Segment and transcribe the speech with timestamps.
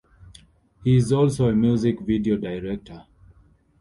[0.83, 3.05] He is also a music video director.